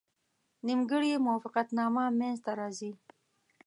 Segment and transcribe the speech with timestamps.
[0.65, 2.91] نیمګړې موافقتنامه منځته راځي.